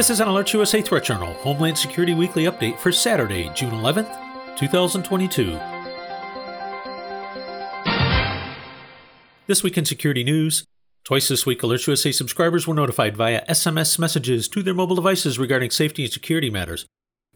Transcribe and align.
This 0.00 0.08
is 0.08 0.20
an 0.20 0.28
AlertsUSA 0.28 0.82
Threat 0.82 1.04
Journal 1.04 1.34
Homeland 1.34 1.76
Security 1.76 2.14
Weekly 2.14 2.44
Update 2.44 2.78
for 2.78 2.90
Saturday, 2.90 3.50
June 3.54 3.72
11th, 3.72 4.08
2022. 4.56 5.60
This 9.46 9.62
week 9.62 9.76
in 9.76 9.84
security 9.84 10.24
news, 10.24 10.64
twice 11.04 11.28
this 11.28 11.44
week 11.44 11.60
AlertsUSA 11.60 12.14
subscribers 12.14 12.66
were 12.66 12.72
notified 12.72 13.14
via 13.14 13.44
SMS 13.44 13.98
messages 13.98 14.48
to 14.48 14.62
their 14.62 14.72
mobile 14.72 14.96
devices 14.96 15.38
regarding 15.38 15.70
safety 15.70 16.04
and 16.04 16.12
security 16.14 16.48
matters. 16.48 16.86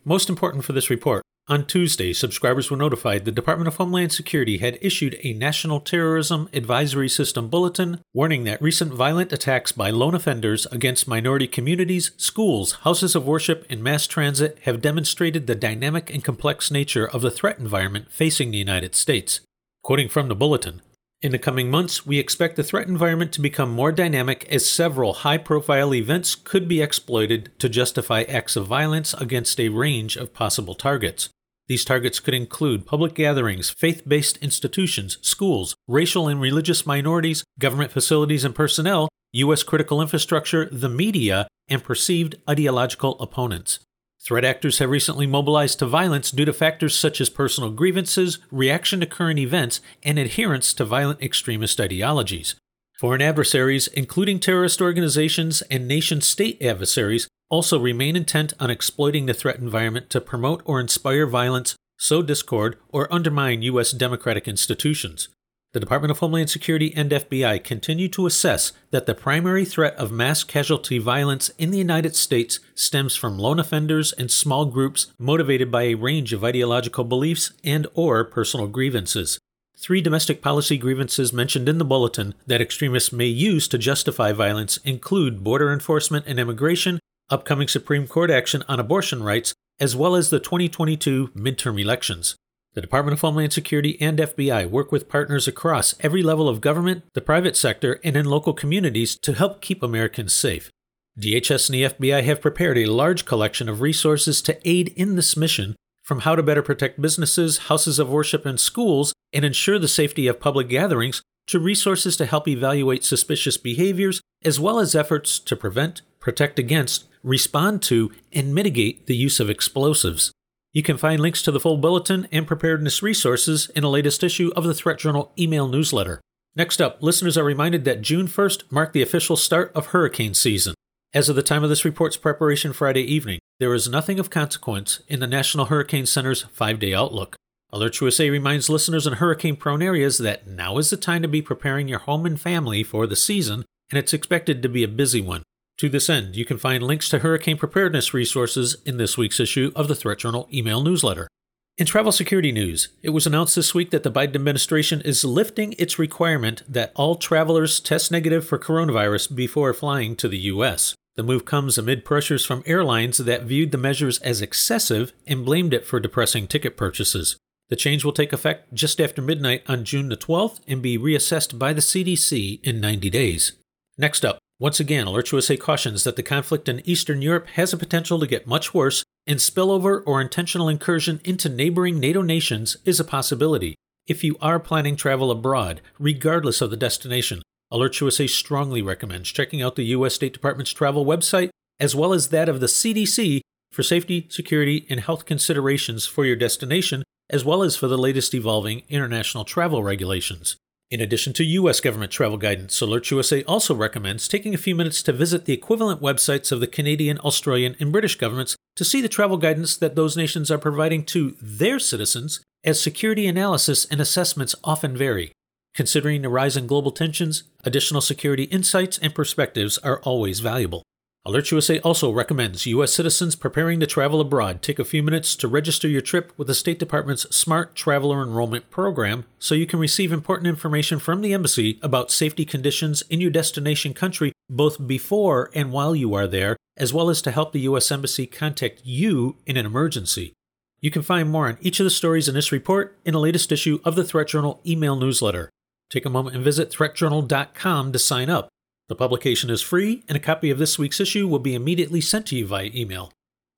Most 0.03 0.31
important 0.31 0.65
for 0.65 0.73
this 0.73 0.89
report, 0.89 1.23
on 1.47 1.67
Tuesday, 1.67 2.15
subscribers 2.15 2.71
were 2.71 2.77
notified 2.77 3.27
the 3.27 3.31
Department 3.31 3.69
of 3.69 3.77
Homeland 3.77 4.13
Security 4.13 4.57
had 4.59 4.79
issued 4.81 5.19
a 5.23 5.35
National 5.35 5.79
Terrorism 5.79 6.49
Advisory 6.55 7.09
System 7.09 7.49
bulletin 7.49 8.01
warning 8.15 8.45
that 8.45 8.63
recent 8.63 8.95
violent 8.95 9.31
attacks 9.31 9.71
by 9.71 9.91
lone 9.91 10.15
offenders 10.15 10.65
against 10.73 11.07
minority 11.07 11.47
communities, 11.47 12.13
schools, 12.17 12.73
houses 12.85 13.15
of 13.15 13.27
worship, 13.27 13.67
and 13.69 13.83
mass 13.83 14.07
transit 14.07 14.59
have 14.63 14.81
demonstrated 14.81 15.47
the 15.47 15.55
dynamic 15.55 16.09
and 16.09 16.25
complex 16.25 16.71
nature 16.71 17.07
of 17.07 17.21
the 17.21 17.31
threat 17.31 17.59
environment 17.59 18.11
facing 18.11 18.51
the 18.51 18.57
United 18.57 18.95
States. 18.95 19.41
Quoting 19.83 20.09
from 20.09 20.29
the 20.29 20.35
bulletin, 20.35 20.81
in 21.21 21.33
the 21.33 21.39
coming 21.39 21.71
months, 21.71 22.05
we 22.05 22.19
expect 22.19 22.57
the 22.57 22.63
threat 22.63 22.87
environment 22.89 23.33
to 23.33 23.41
become 23.41 23.71
more 23.71 23.93
dynamic 23.93 24.47
as 24.51 24.69
several 24.69 25.13
high 25.13 25.39
profile 25.39 25.95
events 25.95 26.35
could 26.35 26.69
be 26.69 26.83
exploited 26.83 27.51
to 27.59 27.69
justify 27.69 28.23
acts 28.23 28.57
of 28.57 28.67
violence 28.67 29.15
against 29.15 29.59
a 29.59 29.71
range 29.71 30.17
of 30.17 30.35
possible 30.35 30.75
targets. 30.75 31.31
These 31.67 31.85
targets 31.85 32.21
could 32.21 32.35
include 32.35 32.87
public 32.87 33.15
gatherings, 33.15 33.71
faith 33.71 34.03
based 34.07 34.37
institutions, 34.39 35.17
schools, 35.23 35.75
racial 35.89 36.29
and 36.29 36.41
religious 36.41 36.85
minorities, 36.85 37.43
government 37.59 37.91
facilities 37.91 38.45
and 38.45 38.55
personnel, 38.55 39.09
U.S. 39.33 39.63
critical 39.63 40.03
infrastructure, 40.03 40.69
the 40.71 40.89
media, 40.89 41.49
and 41.69 41.83
perceived 41.83 42.37
ideological 42.49 43.19
opponents. 43.19 43.81
Threat 44.27 44.45
actors 44.45 44.79
have 44.79 44.91
recently 44.91 45.27
mobilized 45.27 45.79
to 45.81 45.87
violence 45.87 46.31
due 46.31 46.45
to 46.45 46.53
factors 46.53 46.97
such 46.97 47.21
as 47.21 47.29
personal 47.29 47.71
grievances, 47.71 48.39
reaction 48.51 49.01
to 49.01 49.07
current 49.07 49.39
events, 49.39 49.81
and 50.03 50.19
adherence 50.19 50.73
to 50.75 50.85
violent 50.85 51.23
extremist 51.23 51.81
ideologies. 51.81 52.55
Foreign 52.99 53.21
adversaries, 53.21 53.89
including 53.89 54.39
terrorist 54.39 54.81
organizations 54.81 55.63
and 55.63 55.89
nation 55.89 56.21
state 56.21 56.63
adversaries, 56.63 57.29
also 57.49 57.79
remain 57.79 58.17
intent 58.17 58.53
on 58.59 58.71
exploiting 58.71 59.27
the 59.27 59.35
threat 59.35 59.59
environment 59.59 60.11
to 60.11 60.21
promote 60.21 60.63
or 60.65 60.81
inspire 60.81 61.27
violence, 61.27 61.77
sow 61.99 62.23
discord, 62.23 62.77
or 62.89 63.13
undermine 63.13 63.63
U.S. 63.63 63.93
democratic 63.93 64.49
institutions. 64.49 65.29
The 65.75 65.81
Department 65.81 66.13
of 66.13 66.21
Homeland 66.21 66.51
Security 66.51 66.95
and 66.95 67.11
FBI 67.11 67.65
continue 67.65 68.09
to 68.11 68.27
assess 68.27 68.71
that 68.93 69.07
the 69.07 69.15
primary 69.15 69.65
threat 69.65 69.97
of 69.97 70.13
mass 70.13 70.45
casualty 70.45 70.99
violence 70.99 71.49
in 71.59 71.73
the 71.73 71.79
United 71.79 72.15
States 72.15 72.61
stems 72.77 73.17
from 73.17 73.41
lone 73.41 73.59
offenders 73.59 74.13
and 74.13 74.31
small 74.31 74.67
groups 74.67 75.09
motivated 75.19 75.73
by 75.73 75.83
a 75.83 75.97
range 75.97 76.33
of 76.33 76.45
ideological 76.45 77.03
beliefs 77.03 77.53
and 77.65 77.89
or 77.95 78.25
personal 78.25 78.69
grievances. 78.69 79.41
Three 79.77 80.01
domestic 80.01 80.41
policy 80.41 80.79
grievances 80.79 81.33
mentioned 81.33 81.69
in 81.69 81.79
the 81.79 81.85
bulletin 81.85 82.35
that 82.47 82.61
extremists 82.61 83.13
may 83.13 83.27
use 83.27 83.67
to 83.67 83.77
justify 83.77 84.31
violence 84.31 84.77
include 84.85 85.43
border 85.43 85.73
enforcement 85.73 86.25
and 86.29 86.39
immigration, 86.39 87.01
upcoming 87.31 87.69
Supreme 87.69 88.07
Court 88.07 88.31
action 88.31 88.63
on 88.69 88.81
abortion 88.81 89.23
rights, 89.23 89.55
as 89.81 89.97
well 89.97 90.15
as 90.15 90.31
the 90.31 90.39
2022 90.39 91.29
midterm 91.29 91.81
elections. 91.81 92.37
The 92.75 92.81
Department 92.81 93.13
of 93.13 93.21
Homeland 93.21 93.53
Security 93.53 93.97
and 94.01 94.19
FBI 94.19 94.69
work 94.69 94.91
with 94.91 95.09
partners 95.09 95.47
across 95.47 95.95
every 96.01 96.23
level 96.23 96.49
of 96.49 96.61
government, 96.61 97.05
the 97.15 97.21
private 97.21 97.57
sector, 97.57 98.01
and 98.03 98.17
in 98.17 98.27
local 98.27 98.53
communities 98.53 99.17
to 99.19 99.33
help 99.33 99.61
keep 99.61 99.83
Americans 99.83 100.35
safe. 100.35 100.71
DHS 101.19 101.69
and 101.69 101.75
the 101.75 101.85
FBI 101.85 102.25
have 102.25 102.41
prepared 102.41 102.77
a 102.77 102.87
large 102.87 103.25
collection 103.25 103.69
of 103.69 103.81
resources 103.81 104.43
to 104.43 104.59
aid 104.69 104.89
in 104.97 105.15
this 105.15 105.37
mission, 105.37 105.77
from 106.03 106.21
how 106.21 106.35
to 106.35 106.43
better 106.43 106.63
protect 106.63 107.01
businesses, 107.01 107.59
houses 107.69 108.01
of 108.01 108.11
worship, 108.11 108.45
and 108.45 108.59
schools, 108.59 109.13
and 109.33 109.45
ensure 109.45 109.79
the 109.79 109.87
safety 109.87 110.27
of 110.27 110.41
public 110.41 110.69
gatherings, 110.69 111.23
to 111.47 111.61
resources 111.61 112.17
to 112.17 112.27
help 112.27 112.49
evaluate 112.49 113.05
suspicious 113.05 113.57
behaviors, 113.57 114.21
as 114.43 114.59
well 114.59 114.81
as 114.81 114.97
efforts 114.97 115.39
to 115.39 115.55
prevent, 115.55 116.03
protect 116.25 116.59
against, 116.59 117.05
respond 117.23 117.83
to, 117.83 118.11
and 118.33 118.55
mitigate 118.55 119.07
the 119.07 119.15
use 119.15 119.39
of 119.39 119.51
explosives. 119.51 120.33
You 120.73 120.83
can 120.83 120.97
find 120.97 121.21
links 121.21 121.43
to 121.43 121.53
the 121.53 121.61
full 121.61 121.77
bulletin 121.77 122.27
and 122.33 122.47
preparedness 122.47 123.03
resources 123.03 123.71
in 123.77 123.83
the 123.83 123.91
latest 123.91 124.25
issue 124.25 124.51
of 124.57 124.65
the 124.65 124.75
Threat 124.75 124.99
Journal 124.99 125.33
email 125.39 125.69
newsletter. 125.69 126.21
Next 126.57 126.81
up, 126.81 127.03
listeners 127.03 127.37
are 127.37 127.45
reminded 127.45 127.85
that 127.85 128.01
June 128.01 128.27
1st 128.27 128.73
marked 128.73 128.95
the 128.95 129.03
official 129.03 129.37
start 129.37 129.71
of 129.75 129.89
hurricane 129.89 130.35
season. 130.35 130.75
As 131.13 131.29
of 131.29 131.37
the 131.37 131.43
time 131.43 131.63
of 131.63 131.69
this 131.69 131.85
report's 131.85 132.17
preparation 132.17 132.73
Friday 132.73 133.03
evening, 133.03 133.39
there 133.61 133.75
is 133.75 133.89
nothing 133.89 134.19
of 134.19 134.31
consequence 134.31 135.01
in 135.07 135.21
the 135.21 135.27
National 135.27 135.67
Hurricane 135.67 136.07
Center's 136.07 136.43
five 136.53 136.81
day 136.81 136.95
outlook. 136.95 137.37
AlertsUSA 137.73 138.31
reminds 138.31 138.71
listeners 138.71 139.07
in 139.07 139.15
hurricane 139.15 139.57
prone 139.57 139.83
areas 139.83 140.19
that 140.19 140.47
now 140.47 140.79
is 140.79 140.91
the 140.91 140.97
time 140.97 141.23
to 141.23 141.29
be 141.29 141.43
preparing 141.43 141.87
your 141.87 141.99
home 141.99 142.25
and 142.25 142.41
family 142.41 142.83
for 142.83 143.07
the 143.07 143.15
season, 143.15 143.65
and 143.91 143.99
it's 143.99 144.15
expected 144.15 144.63
to 144.63 144.69
be 144.69 144.83
a 144.83 144.89
busy 144.89 145.21
one. 145.21 145.43
To 145.79 145.89
this 145.89 146.09
end, 146.09 146.37
you 146.37 146.45
can 146.45 146.59
find 146.59 146.83
links 146.83 147.09
to 147.09 147.19
hurricane 147.19 147.57
preparedness 147.57 148.15
resources 148.15 148.77
in 148.87 148.97
this 148.97 149.19
week's 149.19 149.41
issue 149.41 149.73
of 149.75 149.89
the 149.89 149.95
Threat 149.95 150.19
Journal 150.19 150.49
email 150.53 150.83
newsletter. 150.83 151.29
In 151.77 151.87
travel 151.87 152.13
security 152.13 152.53
news, 152.53 152.91
it 153.03 153.11
was 153.11 153.27
announced 153.27 153.57
this 153.57 153.75
week 153.75 153.91
that 153.91 154.05
the 154.05 154.11
Biden 154.11 154.37
administration 154.37 155.01
is 155.01 155.25
lifting 155.25 155.75
its 155.77 155.99
requirement 155.99 156.63
that 156.69 156.93
all 156.95 157.17
travelers 157.17 157.81
test 157.81 158.13
negative 158.13 158.47
for 158.47 158.61
coronavirus 158.61 159.35
before 159.35 159.75
flying 159.75 160.15
to 160.17 160.29
the 160.29 160.39
U.S. 160.39 160.95
The 161.17 161.25
move 161.25 161.45
comes 161.45 161.77
amid 161.77 162.05
pressures 162.05 162.45
from 162.45 162.63
airlines 162.65 163.19
that 163.19 163.43
viewed 163.43 163.73
the 163.73 163.79
measures 163.79 164.21
as 164.21 164.41
excessive 164.41 165.13
and 165.27 165.45
blamed 165.45 165.75
it 165.75 165.85
for 165.85 165.99
depressing 165.99 166.47
ticket 166.47 166.77
purchases. 166.77 167.37
The 167.71 167.77
change 167.77 168.05
will 168.05 168.13
take 168.13 168.33
effect 168.33 168.73
just 168.73 169.01
after 169.01 169.21
midnight 169.21 169.65
on 169.67 169.85
June 169.85 170.09
the 170.09 170.17
12th 170.17 170.61
and 170.69 170.81
be 170.81 170.97
reassessed 170.97 171.59
by 171.59 171.73
the 171.73 171.81
CDC 171.81 172.63
in 172.63 172.81
90 172.81 173.11
days. 173.11 173.53
Next 173.99 174.25
up, 174.25 174.39
once 174.61 174.79
again, 174.79 175.07
AlertsUSA 175.07 175.59
cautions 175.59 176.05
that 176.05 176.15
the 176.17 176.23
conflict 176.23 176.69
in 176.69 176.81
Eastern 176.89 177.21
Europe 177.21 177.49
has 177.51 177.73
a 177.73 177.77
potential 177.77 178.21
to 178.21 178.27
get 178.27 178.47
much 178.47 178.73
worse, 178.73 179.03
and 179.27 179.41
spillover 179.41 180.03
or 180.07 180.21
intentional 180.21 180.69
incursion 180.69 181.21
into 181.25 181.49
neighboring 181.49 181.99
NATO 181.99 182.23
nations 182.23 182.77
is 182.85 183.01
a 183.01 183.05
possibility. 183.05 183.75
If 184.07 184.23
you 184.23 184.37
are 184.41 184.61
planning 184.61 184.97
travel 184.97 185.31
abroad, 185.31 185.81
regardless 185.99 186.61
of 186.61 186.71
the 186.71 186.77
destination, 186.77 187.43
AlertsUSA 187.73 188.29
strongly 188.29 188.81
recommends 188.81 189.33
checking 189.33 189.61
out 189.61 189.75
the 189.75 189.87
U.S. 189.87 190.15
State 190.15 190.33
Department's 190.33 190.73
travel 190.73 191.05
website, 191.05 191.51
as 191.81 191.97
well 191.97 192.13
as 192.13 192.29
that 192.29 192.49
of 192.49 192.61
the 192.61 192.67
CDC, 192.67 193.41
for 193.73 193.83
safety, 193.83 194.29
security, 194.31 194.87
and 194.89 195.01
health 195.01 195.27
considerations 195.27 196.07
for 196.07 196.25
your 196.25 196.37
destination, 196.37 197.03
as 197.29 197.45
well 197.45 197.65
as 197.65 197.75
for 197.75 197.89
the 197.89 197.99
latest 197.99 198.35
evolving 198.35 198.83
international 198.89 199.45
travel 199.45 199.83
regulations. 199.83 200.57
In 200.95 201.01
addition 201.01 201.33
to 201.33 201.45
U.S. 201.45 201.81
government 201.81 202.13
travel 202.13 202.39
guidance, 202.39 202.79
AlertsUSA 202.79 203.43
also 203.49 203.75
recommends 203.75 204.29
taking 204.29 204.55
a 204.55 204.57
few 204.57 204.77
minutes 204.77 205.03
to 205.03 205.13
visit 205.13 205.45
the 205.45 205.53
equivalent 205.53 206.01
websites 206.01 206.53
of 206.53 206.61
the 206.61 206.69
Canadian, 206.69 207.19
Australian, 207.19 207.75
and 207.81 207.91
British 207.91 208.15
governments 208.15 208.55
to 208.77 208.85
see 208.85 209.01
the 209.01 209.09
travel 209.09 209.37
guidance 209.37 209.77
that 209.77 209.97
those 209.97 210.17
nations 210.17 210.53
are 210.53 210.57
providing 210.57 211.05
to 211.07 211.35
their 211.43 211.81
citizens, 211.81 212.43
as 212.63 212.81
security 212.81 213.27
analysis 213.27 213.87
and 213.87 214.01
assessments 214.01 214.55
often 214.63 214.97
vary. 214.97 215.33
Considering 215.75 216.23
the 216.23 216.29
rise 216.29 216.57
in 216.57 216.69
global 216.69 216.93
tensions, 216.93 217.43
additional 217.65 218.01
security 218.01 218.45
insights 218.45 218.97
and 218.99 219.17
perspectives 219.17 219.79
are 219.79 219.99
always 220.03 220.39
valuable. 220.39 220.85
AlertsUSA 221.27 221.81
also 221.83 222.11
recommends 222.13 222.67
U.S. 222.67 222.93
citizens 222.93 223.35
preparing 223.35 223.81
to 223.81 223.87
travel 223.87 224.21
abroad 224.21 224.61
take 224.61 224.79
a 224.79 224.85
few 224.85 225.03
minutes 225.03 225.35
to 225.37 225.49
register 225.49 225.89
your 225.89 226.03
trip 226.03 226.35
with 226.37 226.49
the 226.49 226.55
State 226.55 226.79
Department's 226.79 227.35
Smart 227.35 227.75
Traveler 227.75 228.23
Enrollment 228.23 228.69
Program 228.69 229.25
so 229.39 229.55
you 229.55 229.67
can 229.67 229.79
receive 229.79 230.13
important 230.13 230.49
information 230.49 230.99
from 230.99 231.23
the 231.23 231.33
Embassy 231.33 231.79
about 231.81 232.11
safety 232.11 232.45
conditions 232.45 233.03
in 233.09 233.23
your 233.23 233.31
destination 233.31 233.95
country 233.95 234.33
both 234.51 234.87
before 234.87 235.51
and 235.55 235.73
while 235.73 235.97
you 235.97 236.13
are 236.13 236.27
there, 236.27 236.59
as 236.77 236.93
well 236.93 237.09
as 237.09 237.23
to 237.23 237.31
help 237.31 237.53
the 237.53 237.61
U.S. 237.61 237.91
Embassy 237.91 238.27
contact 238.27 238.83
you 238.85 239.37
in 239.47 239.57
an 239.57 239.65
emergency. 239.65 240.35
You 240.83 240.91
can 240.91 241.01
find 241.01 241.31
more 241.31 241.49
on 241.49 241.57
each 241.63 241.81
of 241.81 241.85
the 241.85 241.91
stories 241.91 242.29
in 242.29 242.35
this 242.35 242.53
report 242.53 242.99
in 243.07 243.15
the 243.15 243.19
latest 243.19 243.51
issue 243.51 243.81
of 243.83 243.97
the 243.97 244.05
Threat 244.05 244.29
Journal 244.29 244.61
email 244.67 244.95
newsletter. 244.95 245.49
Take 245.89 246.05
a 246.05 246.11
moment 246.11 246.37
and 246.37 246.45
visit 246.45 246.71
threatjournal.com 246.71 247.93
to 247.93 247.99
sign 247.99 248.29
up. 248.29 248.51
The 248.89 248.95
publication 248.95 249.49
is 249.49 249.63
free, 249.63 250.05
and 250.09 250.17
a 250.17 250.21
copy 250.21 250.51
of 250.51 250.59
this 250.59 250.79
week's 250.79 251.01
issue 251.01 251.27
will 251.27 251.39
be 251.39 251.55
immediately 251.55 252.03
sent 252.03 252.27
to 252.27 252.37
you 252.37 252.47
via 252.47 252.71
email. 252.75 253.13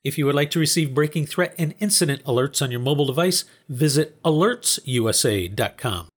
If 0.04 0.16
you 0.16 0.26
would 0.26 0.36
like 0.36 0.52
to 0.52 0.60
receive 0.60 0.94
breaking 0.94 1.26
threat 1.26 1.52
and 1.58 1.74
incident 1.80 2.22
alerts 2.24 2.62
on 2.62 2.70
your 2.70 2.78
mobile 2.78 3.06
device, 3.06 3.44
visit 3.68 4.22
alertsusa.com. 4.22 6.08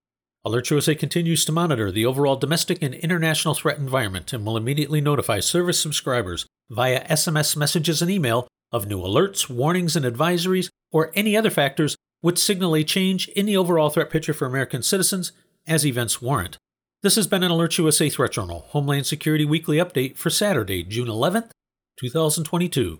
AlertsUSA 0.45 0.97
continues 0.97 1.43
to 1.43 1.51
monitor 1.51 1.91
the 1.91 2.05
overall 2.05 2.35
domestic 2.35 2.83
and 2.83 2.93
international 2.93 3.55
threat 3.55 3.79
environment 3.79 4.31
and 4.31 4.45
will 4.45 4.55
immediately 4.55 5.01
notify 5.01 5.39
service 5.39 5.79
subscribers 5.79 6.45
via 6.69 7.03
SMS 7.07 7.57
messages 7.57 8.01
and 8.01 8.11
email 8.11 8.47
of 8.71 8.87
new 8.87 8.99
alerts, 8.99 9.49
warnings, 9.49 9.95
and 9.95 10.05
advisories, 10.05 10.69
or 10.91 11.11
any 11.15 11.35
other 11.35 11.49
factors 11.49 11.95
which 12.21 12.37
signal 12.37 12.75
a 12.75 12.83
change 12.83 13.27
in 13.29 13.47
the 13.47 13.57
overall 13.57 13.89
threat 13.89 14.09
picture 14.09 14.33
for 14.33 14.45
American 14.45 14.83
citizens 14.83 15.31
as 15.67 15.85
events 15.85 16.21
warrant. 16.21 16.57
This 17.01 17.15
has 17.15 17.27
been 17.27 17.43
an 17.43 17.51
AlertsUSA 17.51 18.11
Threat 18.11 18.33
Journal 18.33 18.65
Homeland 18.71 19.05
Security 19.05 19.45
Weekly 19.45 19.77
Update 19.77 20.17
for 20.17 20.29
Saturday, 20.29 20.83
June 20.83 21.07
11th, 21.07 21.51
2022. 21.97 22.99